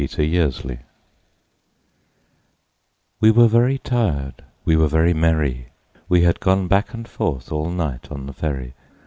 [0.01, 0.79] Recuerdo
[3.19, 5.67] WE WERE very tired, we were very merry
[6.09, 8.73] We had gone back and forth all night on the ferry.